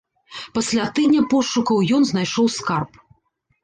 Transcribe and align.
Пасля 0.55 0.85
тыдня 0.95 1.23
пошукаў 1.35 1.77
ён 2.01 2.11
знайшоў 2.15 2.53
скарб. 2.59 2.91